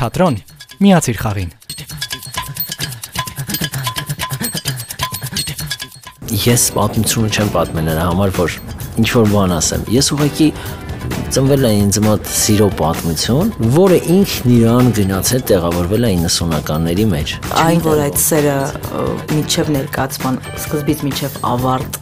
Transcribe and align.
թատրոն, 0.00 0.36
միացիր 0.80 1.18
խաղին։ 1.20 1.50
Ես 6.40 6.62
պատմությունը 6.72 7.28
չեմ 7.34 7.50
պատմել 7.52 7.84
նրա 7.90 8.06
համար, 8.08 8.32
որ 8.38 8.54
ինչ 9.02 9.08
որ 9.18 9.28
բան 9.34 9.52
ասեմ։ 9.58 9.84
Ես 9.92 10.08
ուղղակի 10.16 10.46
ծնվել 11.36 11.68
է 11.68 11.72
ինձ 11.82 11.98
մոտ 12.06 12.30
սիրո 12.32 12.68
պատմություն, 12.80 13.52
որը 13.76 13.98
ինքն 14.16 14.54
իրան 14.56 14.88
գնացել 14.96 15.44
տեղավորվել 15.50 16.08
է 16.08 16.14
90-ականների 16.24 17.06
մեջ։ 17.12 17.34
Այն 17.66 17.84
որ 17.84 18.02
այդ 18.06 18.22
սերը 18.24 18.56
միջև 19.36 19.74
ներկայացման 19.76 20.40
սկզբից 20.64 21.04
միջև 21.10 21.38
ավարտ 21.50 22.00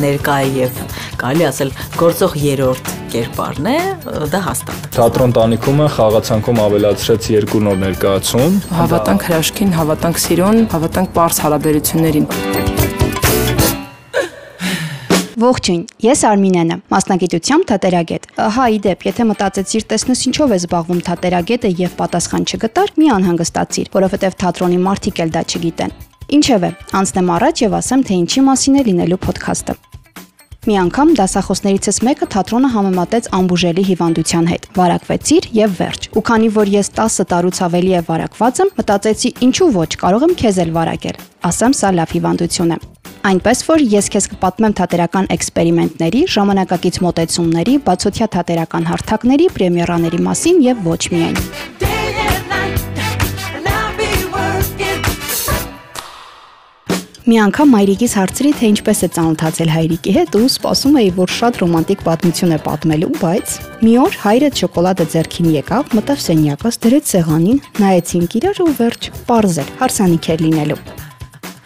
ներկա 0.00 0.36
է 0.46 0.52
եւ 0.56 0.78
կարելի 1.20 1.46
ասել 1.50 1.72
գործող 2.00 2.36
երրորդ 2.42 2.92
կերպարն 3.12 3.68
է, 3.70 3.76
դա 4.32 4.40
հաստատ։ 4.46 4.88
Թատրոն 4.96 5.34
տանիքումը 5.36 5.88
խաղացանկում 5.96 6.62
ավելացրեց 6.66 7.28
երկու 7.36 7.62
նոր 7.66 7.80
ներկայացում։ 7.84 8.58
Հավատանք 8.80 9.26
հրաշքին, 9.30 9.74
հավատանք 9.76 10.22
սիրուն, 10.26 10.62
հավատանք 10.74 11.12
པարս 11.16 11.42
հարաբերություններին։ 11.46 12.28
Ողջույն, 15.36 15.80
ես 16.00 16.20
Արմինեն 16.24 16.70
եմ, 16.72 16.78
մասնագիտությամբ 16.94 17.66
թատերագետ։ 17.68 18.28
Հա, 18.56 18.68
իդեպ, 18.78 19.04
եթե 19.10 19.26
մտածեցիր, 19.28 19.86
տեսնես 19.92 20.24
ինչով 20.32 20.56
է 20.56 20.60
զբաղվում 20.62 21.04
թատերագետը 21.10 21.74
եւ 21.84 21.94
պատասխան 22.00 22.48
չգտար, 22.56 22.96
մի 22.96 23.14
անհանգստացիր, 23.20 23.94
որովհետեւ 24.00 24.42
թատրոնի 24.46 24.84
մարդիկ 24.88 25.24
էլ 25.26 25.36
դա 25.36 25.48
չգիտեն։ 25.52 25.98
Ինչևէ, 26.26 26.72
անցնեմ 26.98 27.28
առաջ 27.36 27.60
եւ 27.62 27.74
ասեմ, 27.78 28.00
թե 28.06 28.16
ինչի 28.18 28.40
մասին 28.46 28.78
է 28.80 28.82
լինելու 28.86 29.18
ոդքասթը։ 29.26 29.74
Մի 30.66 30.74
անգամ 30.80 31.10
դասախոսներիցս 31.20 32.00
մեկը 32.02 32.26
թատրոնը 32.34 32.70
համեմատեց 32.72 33.28
ամբուժելի 33.38 33.84
հիվանդության 33.86 34.48
հետ։ 34.50 34.66
Վարակվեցիր 34.74 35.46
եւ 35.54 35.76
վերջ։ 35.78 36.08
Ու 36.18 36.24
քանի 36.26 36.50
որ 36.56 36.72
ես 36.72 36.90
10 36.98 37.28
տարուց 37.30 37.60
ավելի 37.68 37.92
է 37.94 38.02
վարակված 38.10 38.60
եմ, 38.66 38.72
մտածեցի, 38.80 39.32
ինչու 39.46 39.70
ոչ, 39.78 39.90
կարող 40.02 40.26
եմ 40.26 40.34
քեզ 40.42 40.58
էլ 40.66 40.74
վարակել։ 40.74 41.22
Ասեմ, 41.46 41.78
սա 41.78 41.94
լավ 42.00 42.16
հիվանդություն 42.18 42.74
է։ 42.74 42.80
Այնպես 43.26 43.62
որ 43.66 43.82
ես 43.90 44.10
քեզ 44.14 44.26
կպատմեմ 44.34 44.74
թատերական 44.78 45.30
էքսպերիմենտների, 45.34 46.20
ժամանակակից 46.34 46.98
մոտեցումների, 47.06 47.74
բացօթյա 47.86 48.28
թատերական 48.34 48.86
հարթակների, 48.90 49.48
պրեմիերաների 49.56 50.20
մասին 50.26 50.62
եւ 50.66 50.86
ոչ 50.86 51.02
միայն։ 51.14 51.40
Մի 57.26 57.38
անգամ 57.42 57.72
մայրիկիս 57.74 58.12
հարցրի, 58.14 58.50
թե 58.54 58.68
ինչպես 58.70 59.00
է 59.02 59.06
ծանոթացել 59.16 59.70
հայրիկի 59.74 60.12
հետ 60.14 60.36
ու 60.38 60.42
սպասում 60.46 60.98
էի, 61.00 61.08
որ 61.16 61.32
շատ 61.36 61.56
ռոմանտիկ 61.58 62.04
պատմություն 62.06 62.54
է 62.54 62.58
պատմելու, 62.62 63.08
բայց 63.18 63.54
մի 63.82 63.94
օր 64.04 64.18
հայրը 64.22 64.50
շոկոլադը 64.60 65.06
ձեռքին 65.16 65.48
եկավ, 65.56 65.90
մտավ 65.98 66.22
սենյակս, 66.22 66.78
դրեց 66.86 67.10
սեղանին, 67.16 67.58
նայեցինք 67.82 68.36
իրար 68.38 68.60
ու 68.62 68.68
վերջ, 68.78 69.10
հարսանիք 69.82 70.28
էր 70.36 70.46
լինելու։ 70.46 70.78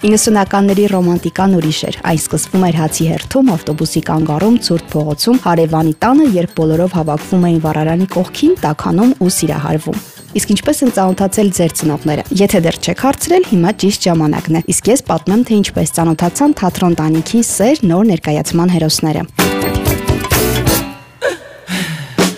90-ականների 0.01 0.85
ռոմանտիկան 0.95 1.57
ուրիշ 1.61 1.81
էր։ 1.91 1.97
Այն 2.09 2.21
սկսվում 2.25 2.65
էր 2.71 2.79
հացի 2.81 3.09
հերթում, 3.11 3.51
ավտոբուսի 3.53 4.03
կանգառում, 4.09 4.57
ցուրտ 4.65 4.87
փողոցում, 4.97 5.43
հարևանի 5.45 5.93
տանը, 6.01 6.31
երբ 6.41 6.57
բոլորով 6.57 6.97
հավաքվում 6.97 7.45
էին 7.51 7.61
վառարանի 7.69 8.09
կողքին, 8.17 8.57
տականում 8.65 9.13
ու 9.21 9.35
սիրահարվում։ 9.37 10.01
Իսկ 10.31 10.51
ինչպես 10.55 10.81
են 10.85 10.93
ծանոթացել 10.95 11.49
ձեր 11.57 11.73
ծնողները։ 11.81 12.25
Եթե 12.39 12.59
դեռ 12.63 12.77
չեք 12.79 13.01
հարցրել, 13.03 13.47
հիմա 13.51 13.71
ճիշտ 13.83 14.05
ժամանակն 14.07 14.59
է։ 14.61 14.63
Իսկ 14.71 14.91
ես 14.91 15.03
պատմեմ, 15.09 15.43
թե 15.49 15.57
ինչպես 15.59 15.93
ծանոթացան 15.97 16.55
թատրոն 16.61 16.95
տանիքի 17.01 17.41
սեր 17.51 17.83
նոր 17.91 18.05
ներկայացման 18.11 18.73
հերոսները։ 18.77 19.25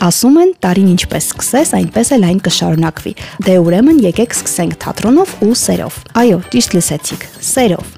Ասում 0.03 0.39
են, 0.43 0.55
տարին 0.65 0.89
ինչպես 0.97 1.29
սկսես, 1.31 1.75
այնպես 1.79 2.09
էլ 2.17 2.25
այն 2.33 2.41
կշարունակվի։ 2.49 3.13
Դե 3.47 3.59
ուրեմն 3.63 4.01
եկեք 4.09 4.35
սկսենք 4.41 4.79
թատրոնով 4.83 5.37
ու 5.47 5.55
սերով։ 5.63 6.01
Այո, 6.23 6.41
ճիշտ 6.57 6.77
լսեցիք, 6.81 7.29
սերով։ 7.53 7.95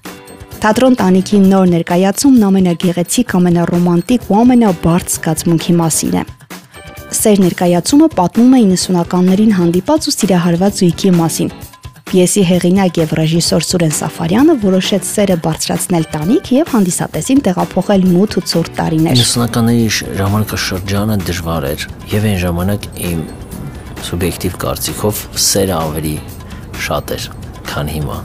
Թատրոն 0.64 0.98
տանիքի 1.00 1.40
նոր 1.48 1.72
ներկայացումն 1.78 2.46
ամենագեղեցիկ, 2.50 3.34
ամենառոմանտիկ 3.40 4.28
ու 4.32 4.40
ամենաբարձ 4.44 5.16
զգացմունքի 5.16 5.78
մասին 5.80 6.18
է։ 6.20 6.24
Սեր 7.14 7.40
ներկայացումը 7.44 8.06
պատմում 8.10 8.54
է 8.56 8.60
90-ականներին 8.74 9.52
հանդիպած 9.54 10.06
ու 10.10 10.12
սիրահարված 10.14 10.80
զույգի 10.80 11.10
մասին։ 11.14 11.50
Պիեսի 12.10 12.42
հեղինակ 12.48 12.98
եւ 13.00 13.12
ռեժիսոր 13.18 13.66
Սուրեն 13.68 13.94
Սաֆարյանը 13.98 14.56
որոշեց 14.64 15.06
սերը 15.10 15.36
բարձրացնել 15.44 16.08
տանիք 16.14 16.50
եւ 16.54 16.72
հանդիսատեսին 16.74 17.42
տեղափոխել 17.46 18.06
մութ 18.10 18.34
ու 18.34 18.44
ցուրտ 18.50 18.74
տարիներ։ 18.80 19.22
90-ականների 19.22 19.86
ժամանակաշրջանը 20.18 21.18
դժվար 21.30 21.68
էր 21.70 21.86
եւ 22.14 22.28
այն 22.34 22.38
ժամանակ 22.44 22.90
իմ 23.14 23.24
սուբյեկտիվ 24.10 24.58
կարծիքով 24.64 25.22
սերը 25.46 25.76
ավելի 25.78 26.16
շատ 26.84 27.14
էր, 27.14 27.30
քան 27.70 27.94
հիմա։ 27.94 28.18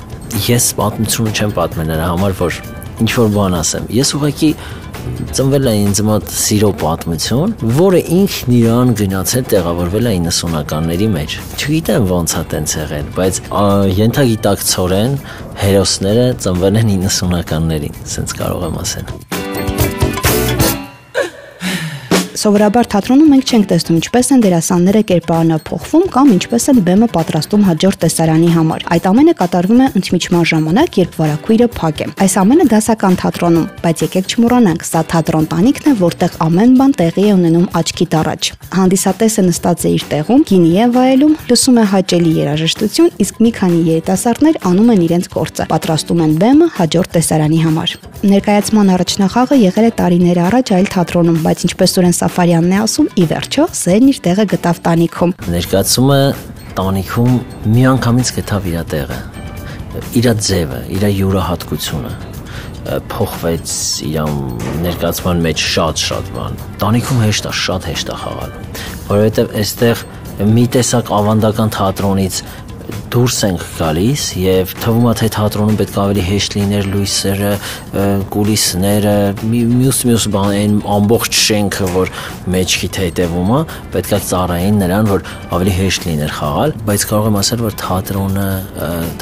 Ես 0.50 0.74
պատմությունը 0.82 1.38
չեմ 1.38 1.56
պատմել 1.62 1.90
նրա 1.94 2.10
համար, 2.10 2.38
որ 2.42 2.62
ինչ 3.00 3.12
որ 3.16 3.30
բան 3.38 3.56
ասեմ։ 3.60 3.86
Ես 3.96 4.10
ուղղակի 4.18 4.50
ծնվել 5.36 5.70
է 5.70 5.74
ինձ 5.84 6.02
մոտ 6.08 6.32
սիրո 6.36 6.70
պատմություն, 6.82 7.56
որը 7.78 8.02
ինքն 8.18 8.56
իրան 8.60 8.94
գնացել 9.00 9.48
տեղավորվել 9.54 10.10
է 10.10 10.14
90-ականների 10.26 11.10
մեջ։ 11.16 11.38
Չգիտեմ 11.60 12.08
ոնց 12.12 12.36
է 12.40 12.44
տենց 12.54 12.78
եղել, 12.82 13.10
բայց 13.18 13.42
ենթագիտակցորեն 14.04 15.20
հերոսները 15.64 16.30
ծնվել 16.46 16.80
են 16.84 16.96
90-ականներին, 17.10 18.00
ասենց 18.10 18.40
կարող 18.44 18.72
եմ 18.72 18.82
ասել։ 18.86 19.39
Սովորաբար 22.40 22.88
թատրոնում 22.88 23.32
մենք 23.34 23.50
չենք 23.52 23.66
տեսնում 23.68 23.96
ինչպես 24.00 24.30
են 24.32 24.42
դերասանները 24.46 25.00
կերպարանափոխվում 25.10 26.04
կամ 26.14 26.30
ինչպես 26.36 26.68
են 26.72 26.78
բեմը 26.88 27.08
պատրաստում 27.12 27.66
հաջորդ 27.68 28.00
տեսարանի 28.04 28.52
համար։ 28.54 28.86
Այդ 28.96 29.08
ամենը 29.10 29.34
կատարվում 29.42 29.82
է 29.84 29.88
ընդմիջման 30.00 30.46
ժամանակ, 30.52 31.00
երբ 31.02 31.18
վարակույրը 31.20 31.68
փակ 31.76 32.00
է։ 32.00 32.08
Այս 32.24 32.36
ամենը 32.40 32.68
դասական 32.72 33.20
թատրոնում, 33.20 33.66
բայց 33.84 34.04
եկեք 34.06 34.30
չմոռանանք, 34.30 34.86
սա 34.88 35.02
թատրոն 35.12 35.50
տանիքն 35.52 35.90
է, 35.90 35.94
որտեղ 36.00 36.40
ամեն 36.48 36.72
բան 36.80 36.96
տեղի 37.00 37.26
է 37.28 37.34
ունենում 37.36 37.68
աչքիդ 37.76 38.16
առաջ։ 38.24 38.50
Հանդիսատեսը 38.80 39.44
նստած 39.50 39.84
է 39.84 39.92
իր 40.00 40.04
տեղում, 40.14 40.42
գինի 40.48 40.72
է 40.80 40.88
վայելում, 40.96 41.36
լսում 41.50 41.80
է 41.80 41.86
հաճելի 41.90 42.34
երաժշտություն, 42.40 43.12
իսկ 43.20 43.44
մի 43.44 43.52
քանի 43.60 43.80
երիտասարդներ 43.90 44.60
անում 44.70 44.92
են 44.94 45.04
իրենց 45.10 45.30
գործը, 45.34 45.68
պատրաստում 45.74 46.24
են 46.24 46.34
բեմը 46.40 46.68
հաջորդ 46.80 47.14
տեսարանի 47.18 47.60
համար։ 47.66 47.96
Ներկայացման 48.30 48.90
առաջնախաղը 48.94 49.58
եղել 49.60 49.86
է 49.90 49.92
տարիներ 50.00 50.40
առաջ 50.44 50.72
այլ 50.76 50.90
թատրոնում, 50.94 51.38
բայց 51.46 51.66
ինչպես 51.70 51.94
Սուրեն 51.96 52.16
Սաֆարյանն 52.30 52.74
է 52.76 52.80
ասում, 52.84 53.08
ի 53.18 53.24
վերջո 53.26 53.64
սերն 53.74 54.10
իր 54.12 54.18
տեղը 54.26 54.44
գտավ 54.52 54.80
տանիքում։ 54.86 55.32
Ներկայացումը 55.50 56.18
տանիքում 56.78 57.38
միանգամից 57.74 58.32
գտավ 58.36 58.68
իր 58.70 58.84
տեղը, 58.92 59.18
իր 60.20 60.28
ձևը, 60.46 60.82
իր 60.94 61.06
յուրահատկությունը 61.10 62.12
փոխվեց 63.10 63.74
իր 64.12 64.20
ներկայացման 64.86 65.42
մեջ 65.48 65.66
շատ-շատ 65.74 66.30
բան։ 66.38 66.62
Տանիքում 66.86 67.24
հեշտ 67.26 67.50
է, 67.50 67.56
շատ 67.66 67.90
հեշտ 67.90 68.14
է 68.14 68.20
խաղալ, 68.22 68.54
որովհետև 69.10 69.58
այստեղ 69.64 70.06
մի 70.54 70.66
տեսակ 70.78 71.14
ավանդական 71.18 71.74
թատրոնից 71.80 72.44
դուրս 73.10 73.38
ենք 73.48 73.64
գալիս 73.80 74.24
եւ 74.38 74.74
թվում 74.84 75.06
է 75.10 75.14
թե 75.20 75.28
թատրոնում 75.34 75.78
պետք 75.80 75.96
է 75.96 76.02
ավելի 76.04 76.26
հեշտ 76.28 76.56
լիներ 76.60 76.90
լույսերը, 76.94 77.54
կուլիսները, 78.36 79.14
մյուս 79.50 80.02
մյուս 80.10 80.28
բան 80.36 80.54
այն 80.60 80.76
ամբողջ 80.96 81.40
շենքը, 81.40 81.90
որ 81.96 82.14
մեջքիդ 82.54 83.02
հետևում 83.04 83.52
է, 83.58 83.62
պետք 83.96 84.14
է 84.14 84.22
ծառայեն 84.30 84.80
նրան, 84.84 85.10
որ 85.10 85.28
ավելի 85.58 85.76
հեշտ 85.80 86.08
լիներ 86.10 86.34
խաղալ, 86.38 86.78
բայց 86.90 87.08
կարող 87.10 87.30
եմ 87.34 87.40
ասել, 87.42 87.66
որ 87.66 87.78
թատրոնը, 87.84 88.48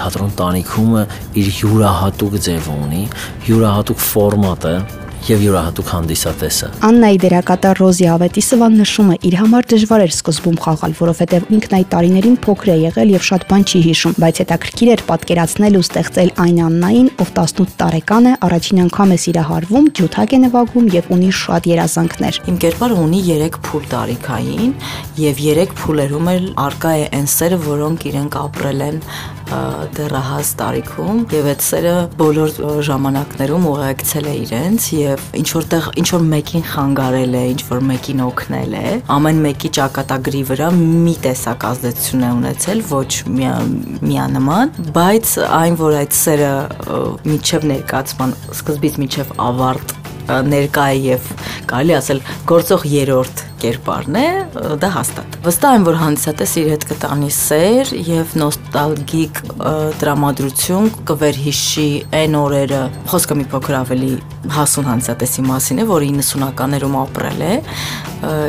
թատրոն 0.04 0.38
տանիքումը 0.44 1.08
իր 1.40 1.52
յուրահատուկ 1.64 2.40
ձև 2.48 2.72
ունի, 2.76 3.04
յուրահատուկ 3.48 4.08
ֆորմատ 4.12 4.68
է, 4.68 4.78
եւ 5.28 5.42
յուրահատուկ 5.44 5.90
հանդիսատեսը։ 5.92 6.68
Աննայի 6.88 7.18
դերակատար 7.24 7.80
Ռոզի 7.82 8.06
Ավետիսովան 8.14 8.78
նշում 8.82 9.10
է, 9.12 9.18
իր 9.28 9.36
համար 9.42 9.68
դժվար 9.74 10.04
էր 10.06 10.14
սկզբում 10.16 10.58
խաղալ, 10.64 10.94
որովհետեւ 10.98 11.48
ինքն 11.58 11.76
այդ 11.78 11.90
տարիներին 11.94 12.38
փոքր 12.48 12.72
է 12.72 12.78
եղել 12.88 13.12
եւ 13.18 13.26
շատ 13.28 13.46
բան 13.52 13.66
չի 13.68 13.82
հիշում, 13.88 14.16
բայց 14.24 14.42
հետաքրքիր 14.44 14.92
էր 14.96 15.04
պատկերացնել 15.08 15.78
ու 15.78 15.84
ստեղծել 15.88 16.32
այն 16.48 16.62
Աննային, 16.68 17.10
ով 17.18 17.32
18 17.38 17.76
տարեկան 17.82 18.28
է, 18.28 18.34
առաջին 18.48 18.82
անգամ 18.88 19.12
է 19.12 19.18
սիրահարվում, 19.28 19.90
ջութակ 19.98 20.36
է 20.38 20.40
նվագում 20.48 20.92
եւ 20.98 21.12
ունի 21.18 21.32
շատ 21.38 21.70
երազանքներ։ 21.76 22.40
Իմ 22.48 22.60
կերպարը 22.64 23.00
ունի 23.08 23.22
3 23.28 23.60
փուլ 23.68 23.88
տարիքային 23.94 24.74
եւ 25.28 25.42
3 25.48 25.76
փուլերում 25.82 26.32
էլ 26.38 26.48
արկա 26.68 26.94
է 26.98 27.08
այն 27.18 27.28
սերը, 27.38 27.60
որոնք 27.68 28.08
իրենք 28.12 28.40
ապրել 28.48 28.86
են 28.88 29.02
դեռահաս 29.48 30.50
տարիքում 30.60 31.20
եւ 31.32 31.46
այդ 31.52 31.62
սերը 31.64 31.94
բոլոր 32.20 32.56
ժամանակներում 32.88 33.68
ուղեկցել 33.72 34.28
է 34.28 34.34
իրենց 34.44 34.88
եւ 34.98 35.17
ինչ 35.38 35.48
որտեղ 35.58 35.90
ինչ 36.02 36.08
որ 36.14 36.26
մեկին 36.32 36.66
խանգարել 36.72 37.38
է, 37.38 37.44
ինչ 37.54 37.62
որ 37.68 37.84
մեկին 37.92 38.24
օգնել 38.28 38.76
է, 38.78 38.94
ամեն 39.18 39.42
մեկի 39.48 39.72
ճակատագրի 39.78 40.44
վրա 40.52 40.72
մի 40.78 41.16
տեսակ 41.28 41.68
ազդեցություն 41.72 42.26
է 42.28 42.32
ունեցել, 42.38 42.84
ոչ 42.92 43.12
միանման, 44.08 44.76
բայց 44.98 45.34
այն 45.62 45.80
որ 45.84 46.00
այդ 46.02 46.18
սերը 46.22 46.54
միջև 47.28 47.70
ներկայացման 47.74 48.36
սկզբից 48.58 49.02
միջև 49.06 49.34
ավարտ 49.48 49.98
ներկա 50.28 50.86
է 50.92 50.98
եւ 51.08 51.28
կարելի 51.70 51.96
ասել 51.98 52.20
գործող 52.50 52.84
երրորդ 52.92 53.44
կերպարն 53.62 54.18
է, 54.22 54.28
դա 54.82 54.90
հաստատ։ 54.96 55.38
Վստահ 55.48 55.78
եմ, 55.78 55.86
որ 55.88 56.00
հանդիսատեսը 56.02 56.62
իր 56.62 56.70
հետ 56.74 56.86
կտանի 56.92 57.30
սեր 57.38 57.94
եւ 58.08 58.36
նոստալգիկ 58.42 59.42
դրամատրություն 60.02 60.90
կվերհիշի 61.12 61.90
այն 62.22 62.38
օրերը։ 62.42 62.82
Խոսքը 63.14 63.38
մի 63.42 63.48
փոքր 63.54 63.78
ավելի 63.82 64.12
հասուն 64.58 64.88
հանդիսատեսի 64.92 65.48
մասին 65.48 65.82
է, 65.82 65.88
որը 65.92 66.12
90-ականներում 66.18 67.00
ապրել 67.02 67.42
է։ 67.48 67.54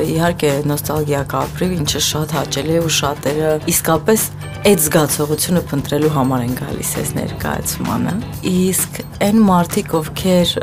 Իհարկե 0.09 0.53
նոստալգիա 0.69 1.23
կապրի, 1.33 1.69
ինչը 1.83 2.01
շատ 2.09 2.35
հաճելի 2.39 2.77
է 2.79 2.85
ու 2.87 2.93
շատերը 2.99 3.51
իսկապես 3.73 4.23
այդ 4.69 4.81
զգացողությունը 4.85 5.61
փնտրելու 5.71 6.09
համար 6.15 6.45
են 6.47 6.55
գալիս 6.59 6.89
այս 6.99 7.11
ներկայացմանը։ 7.19 8.15
Իսկ 8.51 8.99
այն 9.29 9.39
մարդիկ, 9.49 9.93
ովքեր 9.99 10.55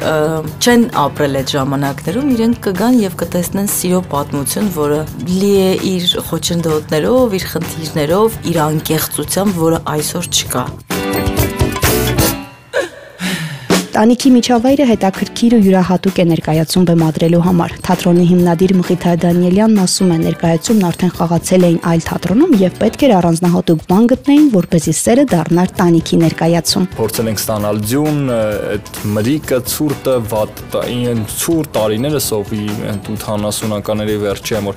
չեն 0.65 0.83
ապրել 1.05 1.39
այդ 1.39 1.53
ժամանակներում, 1.55 2.33
իրենք 2.35 2.59
կգան 2.65 2.99
եւ 3.05 3.15
կտեսնեն 3.21 3.69
սիրո 3.75 4.01
պատմություն, 4.11 4.34
որը 4.75 4.99
լի 5.29 5.53
է 5.61 5.69
իր 5.91 6.09
խոչընդոտներով, 6.31 7.37
իր 7.39 7.47
խնդիրներով, 7.53 8.41
իր 8.51 8.59
անկեղծությամբ, 8.65 9.63
որը 9.67 9.81
այսօր 9.95 10.29
չկա։ 10.35 10.65
Տանիքի 13.95 14.29
միջավայրը 14.35 14.85
հետաքրքիր 14.89 15.53
ու 15.55 15.57
յուրահատուկ 15.63 16.17
է 16.19 16.23
ներկայացում 16.27 16.85
բեմադրելու 16.89 17.43
համար։ 17.45 17.73
Թատրոնի 17.85 18.23
հիմնադիր 18.27 18.71
Մղիթար 18.75 19.19
Դանիելյանն 19.23 19.77
ասում 19.85 20.09
է, 20.11 20.17
ներկայացումն 20.25 20.83
արդեն 20.89 21.13
խաղացել 21.15 21.65
էին 21.67 21.77
այլ 21.91 22.03
թատրոնում 22.09 22.55
եւ 22.59 22.75
պետք 22.81 23.05
էր 23.07 23.13
առանձնահատուկ 23.15 23.85
բան 23.87 24.09
գտնեին, 24.11 24.49
որպեսզի 24.51 24.95
սերը 24.99 25.25
դառնար 25.31 25.71
Տանիքի 25.79 26.19
ներկայացում։ 26.25 26.89
Փորձել 26.99 27.29
ենք 27.31 27.39
ստանալ 27.39 27.79
ձյուն, 27.87 28.19
այդ 28.35 28.91
մրիկը, 29.15 29.59
ցուրտը, 29.71 30.17
վատ, 30.35 30.61
այն 30.83 31.23
ցուրտ 31.39 31.71
տարիները 31.79 32.21
սովի 32.25 32.61
80-ականների 33.15 34.17
վերջին, 34.25 34.67
որ 34.67 34.75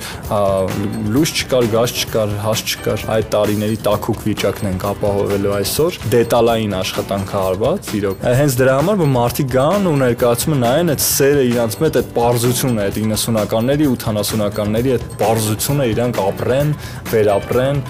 լույս 1.18 1.34
չկար, 1.42 1.68
գազ 1.74 1.96
չկար, 1.98 2.36
հաց 2.46 2.64
չկար, 2.68 3.04
այդ 3.18 3.28
տարիների 3.34 3.78
տակուկ 3.88 4.24
վիճակն 4.28 4.70
ենք 4.72 4.88
ապահովելու 4.92 5.54
այսօր։ 5.58 6.00
Դետալային 6.14 6.76
աշխատանք 6.78 7.34
արված, 7.48 7.92
իրոք։ 7.98 8.26
Հենց 8.38 8.58
դրա 8.58 8.78
համար 8.78 9.07
որ 9.08 9.14
մարդիկ 9.14 9.48
գան 9.52 9.86
ու 9.88 9.92
ներկայացումը 10.02 10.56
նայեն 10.60 10.92
այդ 10.92 11.02
սերը 11.04 11.44
իրանց 11.48 11.76
մեջ 11.80 11.94
այդ 11.98 12.08
པարզությունը 12.12 12.82
այդ 12.84 12.98
90-ականների 12.98 13.86
80-ականների 13.94 14.92
այդ 14.96 15.06
པարզությունը 15.14 15.86
իրանք 15.92 16.20
ապրեն, 16.24 16.72
վերապրեն, 17.12 17.80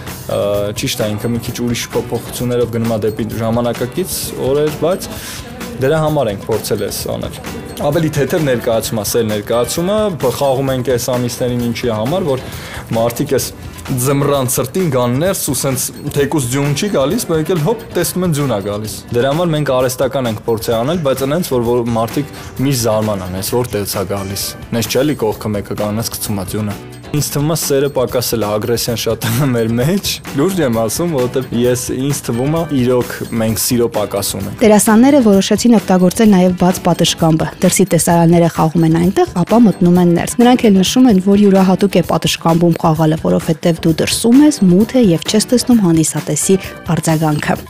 ճիշտ 0.79 1.03
է 1.03 1.09
ինքը 1.15 1.31
մի 1.35 1.43
քիչ 1.49 1.57
ուրիշ 1.67 1.85
փոփոխություններով 1.97 2.73
գնում 2.79 2.95
է 2.95 3.01
դեպի 3.09 3.29
ժամանակակից 3.43 4.19
օրեր, 4.47 4.73
բայց 4.85 5.09
դրա 5.83 5.99
համար 6.07 6.31
ենք 6.35 6.47
փորձել 6.47 6.85
էս 6.89 7.01
անել 7.15 7.43
ավելի 7.89 8.09
թեթև 8.17 8.41
ներկայացումը, 8.49 9.03
սել 9.07 9.29
ներկայացումը 9.31 9.99
խաղում 10.39 10.71
ենք 10.73 10.89
այս 10.95 11.05
ամիսներին 11.15 11.61
ինչի 11.69 11.93
համար, 11.95 12.25
որ 12.27 12.43
մարդիկ 12.97 13.35
էս 13.39 13.47
ձմռան 13.89 14.51
սրտին 14.53 14.91
գան 14.93 15.15
ներս 15.23 15.43
ու 15.49 15.55
սենց 15.57 15.85
թեկուս 16.13 16.49
ձյուն 16.53 16.75
չի 16.77 16.91
գալիս, 16.93 17.25
բայց 17.31 17.41
եկել 17.41 17.63
հոպ 17.65 17.87
տեսնում 17.95 18.27
են 18.27 18.35
ձյուն 18.37 18.53
է 18.53 18.59
գալիս։ 18.67 18.97
Դրա 19.17 19.31
համար 19.33 19.51
մենք 19.55 19.73
արեստական 19.79 20.29
ենք 20.29 20.45
փորձի 20.51 20.77
անել, 20.83 21.01
բայց 21.09 21.25
այնց 21.29 21.51
որ, 21.55 21.67
որ 21.71 21.83
մարդիկ 21.97 22.37
միշտ 22.69 22.85
զարմանան, 22.85 23.41
այս 23.41 23.55
որտեղից 23.57 23.97
է 23.97 24.05
գալիս։ 24.13 24.47
Նես 24.77 24.93
չէ՞ 24.93 25.09
լի 25.09 25.19
կողքը 25.25 25.55
մեկը 25.57 25.81
կանած 25.81 26.15
գցում 26.19 26.45
է 26.45 26.49
ձյունը։ 26.53 26.79
Ինձ 27.09 27.29
թվում 27.33 27.53
է 27.55 27.57
սերը 27.57 27.89
պակասել 27.97 28.43
է, 28.45 28.49
ագրեսիան 28.53 28.99
շատ 29.01 29.27
է 29.29 29.47
մեր 29.49 29.71
մեջ։ 29.79 30.11
Լուրջ 30.37 30.59
եմ 30.61 30.75
ասում, 30.83 31.15
որովհետև 31.17 31.55
ես 31.57 31.85
ինձ 31.95 32.21
թվում 32.27 32.57
է 32.59 32.61
իրոք 32.83 33.15
մենք 33.41 33.63
սիրո 33.65 33.89
պակասում 33.97 34.45
ենք։ 34.51 34.61
Տերասանները 34.61 35.23
որոշեցին 35.25 35.79
օգտագործել 35.79 36.31
նաև 36.35 36.59
բաց 36.61 36.83
պատշգամբը։ 36.85 37.51
Դրսի 37.65 37.89
տեսարանները 37.97 38.53
խաղում 38.59 38.87
են 38.89 39.01
այնտեղ, 39.01 39.35
ապա 39.41 39.61
մտնում 39.65 40.01
են 40.05 40.15
ներս։ 40.21 40.39
Նրանք 40.45 40.69
էլ 40.69 40.81
նշում 40.85 41.11
են, 41.15 41.23
որ 41.33 41.45
յուրահատուկ 41.49 41.97
է 41.97 42.07
պատշգամբում 42.13 42.81
խաղալը, 42.85 43.23
որովհետև 43.25 43.85
դու 43.89 43.99
դրսում 44.05 44.41
ես, 44.45 44.63
մութ 44.69 44.99
է 45.01 45.07
եւ 45.17 45.29
չես 45.33 45.53
տեսնում 45.55 45.85
հանդիսատեսի 45.89 46.59
արձագանքը։ 46.93 47.63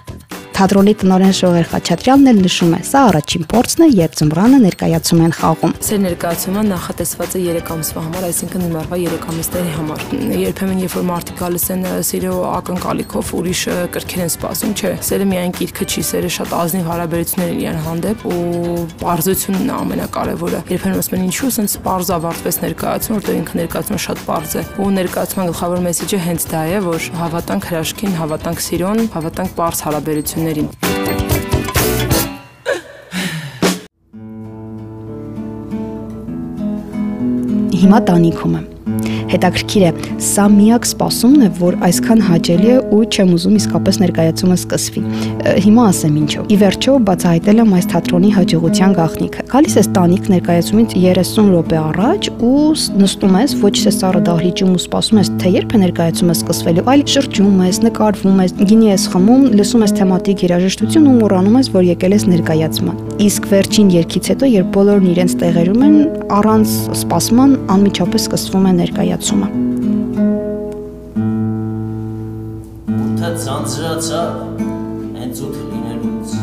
Թատրոնի 0.58 0.92
տնօրեն 0.98 1.34
Շողեր 1.38 1.68
Խաչատրյանն 1.70 2.28
էլ 2.32 2.38
նշում 2.42 2.72
է, 2.74 2.78
սա 2.82 3.00
առաջին 3.08 3.44
փորձն 3.52 3.82
է, 3.84 3.86
երբ 3.94 4.14
ծմրանը 4.18 4.58
ներկայացում 4.64 5.20
են 5.22 5.34
խաղում։ 5.38 5.74
Սեր 5.86 6.00
ներկայացումը 6.02 6.64
նախատեսված 6.66 7.36
է 7.38 7.42
3 7.46 7.70
ամսվա 7.74 8.02
համար, 8.08 8.26
այսինքն 8.26 8.64
հիմարվա 8.66 8.98
3 8.98 9.28
ամիսների 9.30 9.74
համար։ 9.76 10.02
Երբեմն 10.42 10.82
երբ 10.82 10.96
որ 10.98 11.06
մարդիկ 11.12 11.38
գալիս 11.38 11.66
են 11.78 11.86
սիրո 12.08 12.32
ակնկալիքով 12.58 13.30
ուրիշ 13.38 13.62
կրքեր 13.94 14.24
են 14.26 14.32
սպասում, 14.34 14.74
չէ, 14.74 14.90
սերը 15.06 15.28
միայն 15.30 15.54
գիրքը 15.62 15.86
չի, 15.94 16.02
սերը 16.10 16.32
շատ 16.34 16.56
ազնիվ 16.58 16.90
հարաբերություններ 16.90 17.54
իրար 17.62 17.78
հանդեպ 17.86 18.26
ու 18.26 18.42
բարձությունն 18.98 19.70
է 19.70 19.74
ամենակարևորը։ 19.78 20.62
Երբեմն 20.74 20.98
ասում 20.98 21.18
են 21.18 21.24
ինչու 21.28 21.52
սենց 21.54 21.78
բարձ 21.86 22.12
ավարտվեց 22.18 22.60
ներկայացումը, 22.66 23.18
որտեղ 23.18 23.38
ինքը 23.38 23.58
ներկայացումը 23.62 24.00
շատ 24.08 24.22
բարձ 24.26 24.56
է։ 24.58 24.62
Ու 24.78 24.90
ներկայացման 24.98 25.50
գլխավոր 25.52 25.82
մեսեջը 25.86 26.20
հենց 26.28 26.48
դա 26.48 26.62
է, 26.68 26.78
որ 26.88 27.08
հավատանք 27.18 27.68
հրաշքին, 27.68 28.16
հավատանք 28.18 28.64
սիրուն, 28.68 29.02
հավատանք 29.18 29.56
բարձ 29.58 29.82
հարաբերություններին 29.88 30.47
ընկերներին։ 30.48 30.68
Հիմա 37.78 37.98
տանիքում 38.08 38.58
եմ 38.58 38.67
հետաքրքիր 39.32 39.84
է։ 39.88 39.90
Սա 40.24 40.44
միակ 40.52 40.86
սպասումն 40.88 41.44
է, 41.44 41.48
որ 41.58 41.76
այսքան 41.88 42.22
հաճելի 42.28 42.70
է 42.72 42.78
ու 42.96 43.00
չեմ 43.08 43.32
ուզում 43.36 43.56
իսկապես 43.58 43.98
ներկայացումը 44.02 44.56
սկսվի։ 44.58 45.02
Հիմա 45.68 45.84
ասեմ 45.88 46.16
ինչու։ 46.22 46.44
Ի 46.48 46.56
վերջո 46.62 46.94
բացահայտել 47.08 47.62
եմ 47.62 47.74
այս 47.78 47.88
թատրոնի 47.92 48.30
հաջողության 48.38 48.96
գաղտնիքը։ 48.98 49.44
Գալիս 49.52 49.76
ես 49.78 49.90
տանիք 49.98 50.30
ներկայացումից 50.32 50.96
30 50.98 51.50
րոպե 51.52 51.78
առաջ 51.78 52.30
ու 52.48 52.62
նստում 53.02 53.36
ես 53.38 53.54
ոչ 53.58 53.74
թե 53.78 53.92
սառը 53.98 54.22
դահլիճում 54.28 54.72
ու 54.78 54.82
սպասում 54.88 55.20
ես 55.22 55.30
թե 55.38 55.52
երբ 55.58 55.74
է 55.78 55.80
ներկայացումը 55.84 56.36
սկսվելու, 56.38 56.86
այլ 56.88 57.04
շրջում 57.18 57.60
ես, 57.68 57.80
նկարվում 57.88 58.42
ես, 58.44 58.54
գինի 58.68 58.88
ես 58.88 59.06
խմում, 59.12 59.44
լսում 59.58 59.84
ես 59.88 59.94
թեմատիկ 59.98 60.44
երաժշտություն 60.48 61.08
ու 61.08 61.16
մոռանում 61.18 61.58
ես, 61.58 61.70
որ 61.74 61.86
եկել 61.88 62.16
ես 62.18 62.26
ներկայացման։ 62.32 62.98
Իսկ 63.28 63.48
վերջին 63.52 63.88
երկից 63.98 64.30
հետո, 64.32 64.50
երբ 64.58 64.68
բոլորն 64.78 65.08
իրենց 65.12 65.36
տեղերում 65.42 65.84
են, 65.88 65.96
առանց 66.38 66.74
սպասման 66.98 67.56
անմիջապես 67.74 68.28
սկսվում 68.28 68.68
է 68.68 68.72
ներկայացումը 68.78 69.17
զարգացումը։ 69.18 69.48
Ութը 72.94 73.30
ցանցրացավ 73.42 74.30
հենց 75.18 75.40
ութ 75.46 75.56
լինելուց։ 75.70 76.34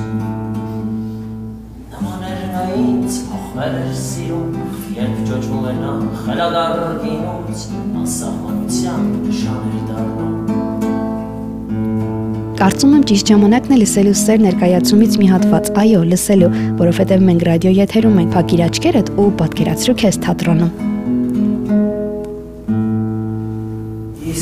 Նմաներ 1.93 2.39
ինձ 2.75 3.19
փոխվել 3.29 3.77
էր 3.81 3.93
սիրուն, 4.01 4.57
երբ 4.99 5.21
ճոճվում 5.29 5.67
էր 5.71 5.77
նա 5.83 5.93
խելագար 6.25 6.79
գինուց, 7.05 7.65
անսահմանության 8.01 9.07
նշաների 9.25 9.81
դառնում։ 9.91 10.33
Կարծում 12.55 12.93
եմ 12.95 13.03
ճիշտ 13.09 13.31
ժամանակն 13.31 13.75
է 13.75 13.77
լսելու 13.81 14.17
սեր 14.21 14.43
ներկայացումից 14.45 15.17
մի 15.21 15.27
հատված։ 15.33 15.71
Այո, 15.83 16.01
լսելու, 16.15 16.51
որովհետև 16.79 17.27
մենք 17.29 17.47
ռադիո 17.51 17.75
եթերում 17.83 18.19
ենք։ 18.23 18.35
Փակիր 18.39 18.65
աչքերդ 18.71 19.15
ու 19.19 19.29
պատկերացրու 19.43 19.99
քեզ 20.05 20.21
թատրոնում։ 20.25 20.94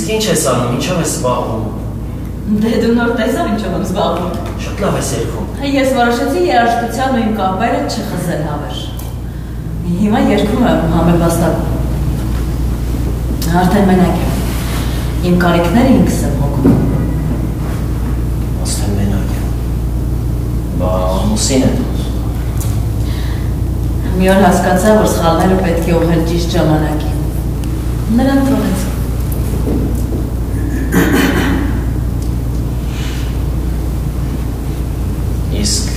Իսկ 0.04 0.12
ինչ 0.12 0.26
ես 0.28 0.42
անում, 0.52 0.72
ինչով 0.76 0.98
ես 1.00 1.12
զբաղվում։ 1.16 1.66
Դե 2.60 2.72
դու 2.84 2.96
նոր 2.96 3.12
տեսավ 3.20 3.46
ինչով 3.54 3.76
եմ 3.78 3.84
զբաղվում։ 3.86 4.34
Շատ 4.64 4.82
լավ 4.84 4.98
ես 5.00 5.12
երգում։ 5.14 5.46
Ես 5.74 5.94
որոշեցի 5.96 6.42
երաժշտության 6.44 7.14
ու 7.14 7.22
իմ 7.24 7.30
կապերը 7.38 7.80
չխզել 7.88 8.42
հավեր։ 8.50 8.82
Հիմա 10.02 10.20
երգում 10.34 10.66
եմ 10.74 10.84
համեբաստակում։ 10.98 11.72
Արդեն 13.64 13.88
մենակ 13.94 14.16
եմ։ 14.28 14.34
Իմ 15.32 15.36
կարիքները 15.46 15.96
ինքս 15.96 16.18
եմ 16.28 16.36
հոգում։ 16.44 16.76
Աստեն 18.68 18.94
մենակ 19.00 19.30
եմ։ 19.40 19.48
Բա 20.84 20.92
ամուսին 21.16 21.64
է։ 21.64 21.72
Մի 24.20 24.26
օր 24.36 24.40
հասկացա, 24.50 24.90
որ 25.00 25.08
սխալները 25.16 25.62
պետք 25.64 25.86
է 25.88 25.96
ուղղել 26.02 26.22
ճիշտ 26.34 26.50
ժամանակին։ 26.58 27.16
Նրան 28.20 28.44
թողեցի։ 28.50 28.92
Իսկ 35.64 35.90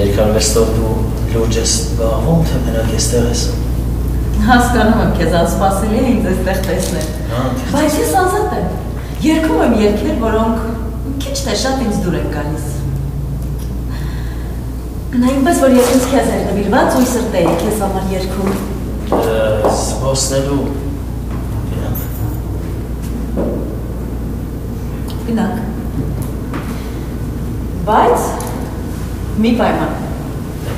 երկարվեստով 0.00 0.70
դու 0.76 0.92
լուրջ 1.34 1.56
ես 1.60 1.72
զբաղվում, 1.80 2.40
թե 2.50 2.60
մենակ 2.66 2.92
էստեղ 2.96 3.26
ես։ 3.30 3.42
Հասկանում 4.50 5.00
եմ, 5.04 5.10
քեզ 5.20 5.34
անսպասելի 5.40 6.00
է 6.00 6.04
ինձ 6.10 6.28
այստեղ 6.30 6.60
տեսնել։ 6.66 7.08
Բայց 7.74 7.98
ես 8.00 8.12
ազատ 8.20 8.54
եմ։ 8.60 8.68
Երկում 9.26 9.64
եմ 9.66 9.74
երկեր, 9.80 10.14
որոնք 10.24 10.58
քիչ 11.24 11.36
թե 11.46 11.56
շատ 11.62 11.82
ինձ 11.86 11.98
դուր 12.04 12.18
են 12.20 12.28
գալիս։ 12.36 12.68
Նայինպես 15.20 15.64
որ 15.64 15.74
ես 15.76 15.90
ինձ 15.96 16.04
քեզ 16.14 16.28
էր 16.36 16.44
նվիրված 16.48 17.00
ու 17.00 17.08
սրտեի 17.14 17.56
քեզ 17.64 17.82
համար 17.84 18.04
երկում։ 18.16 18.52
Սպասնելու 19.70 20.62
գնանք։ 25.30 25.58
Բայց 27.90 28.49
մի 29.40 29.50
պայման։ 29.56 29.92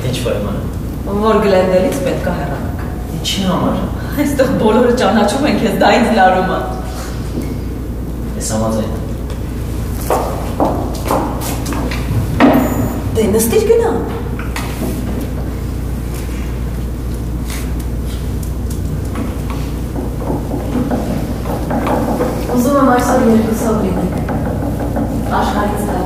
ինչ 0.07 0.17
պայման։ 0.23 0.57
Որ 1.23 1.37
գլենդելից 1.43 1.97
պետք 2.05 2.27
է 2.27 2.33
հեռանանք։ 2.37 2.83
Ինչի 3.17 3.41
համար։ 3.49 3.75
Այստեղ 4.23 4.51
բոլորը 4.61 4.93
ճանաչում 5.01 5.47
են 5.49 5.57
քեզ, 5.63 5.73
դա 5.81 5.89
ինձ 5.97 6.09
լարում 6.19 6.51
է։ 6.53 6.59
Ես 8.37 8.51
համաձայն։ 8.53 8.93
Դե 13.17 13.23
նստիր 13.33 13.63
գնա։ 13.71 13.91
Ուզում 22.53 22.79
եմ 22.83 22.89
այսօր 22.95 23.27
երկուսով 23.33 23.75
լինենք։ 23.87 24.15
Աշխարհից 25.41 26.02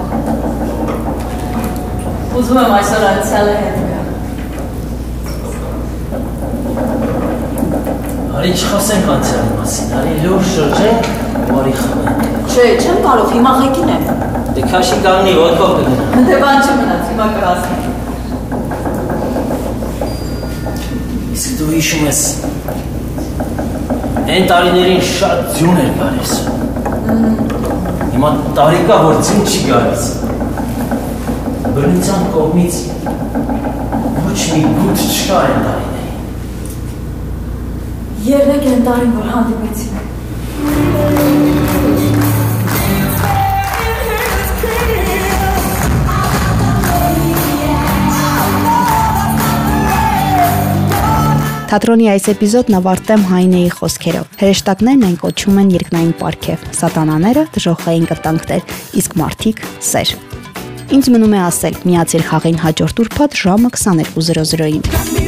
Ուզում 2.38 2.58
եմ 2.62 2.74
այսօր 2.78 3.04
անցյալը 3.08 3.54
հետ 3.60 3.78
գա։ 3.88 4.02
Արի 8.38 8.52
չխոսենք 8.58 9.08
անցյալի 9.14 9.56
մասին, 9.58 9.88
արի 10.00 10.14
լուր 10.26 10.44
շրջենք, 10.52 11.08
բարի 11.48 11.74
խմենք։ 11.80 12.22
Չէ, 12.54 12.66
չեմ 12.84 13.00
կարող, 13.08 13.28
հիմա 13.38 13.54
ղեկին 13.62 13.90
եմ։ 13.96 14.04
Դե 14.58 14.62
քաշի 14.74 14.98
կանգնի, 15.08 15.34
ոտքով 15.40 15.72
կգնա։ 15.80 16.06
Դե 16.28 16.36
բան 16.44 16.58
չմնաց, 16.68 17.02
հիմա 17.10 17.28
կհասնի։ 17.40 17.80
Իսկ 21.38 21.50
դու 21.58 21.72
հիշում 21.74 22.04
ես 22.12 22.22
Այն 24.28 24.44
տարիներին 24.54 25.04
շատ 25.08 25.44
ձյուն 25.58 25.78
էր 25.88 25.92
գալիս։ 25.98 26.32
Հիմա 28.14 28.30
տարի 28.58 28.82
կա, 28.90 28.98
որ 29.08 29.22
ձյուն 29.26 29.46
չի 29.48 29.62
գալիս։ 29.72 30.27
Բնության 31.78 32.24
կողմից 32.34 32.78
ոչ 33.06 34.40
մի 34.52 34.62
գուտ 34.78 35.02
չկա 35.04 35.36
այն 35.40 35.60
տարիներին։ 35.66 36.16
Երեք 38.28 38.64
են 38.72 38.82
տարին, 38.88 39.12
որ 39.18 39.28
հանդիպեցին։ 39.34 39.94
Թատրոնի 51.68 52.08
այս 52.16 52.26
էպիզոդն 52.34 52.78
ավարտեմ 52.80 53.22
Հայնեի 53.28 53.70
խոսքերով։ 53.76 54.26
Հրեշտակներն 54.42 55.04
այն 55.12 55.18
կոչում 55.22 55.60
են 55.62 55.70
երկնային 55.76 56.16
պարգև, 56.24 56.66
սատանաները 56.80 57.44
դժոխային 57.60 58.10
կտանքներ, 58.16 58.66
իսկ 59.04 59.20
մարդիկ 59.22 59.62
սեր։ 59.92 60.27
Ինձ 60.88 61.08
մնում 61.12 61.34
է 61.36 61.40
ասել՝ 61.44 61.80
միացիր 61.84 62.24
խաղին 62.30 62.62
հաջորդ 62.64 63.02
ուրբաթ 63.04 63.40
ժամը 63.44 63.74
22:00-ին։ 63.76 65.27